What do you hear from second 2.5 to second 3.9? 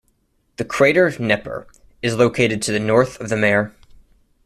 to the north of the mare.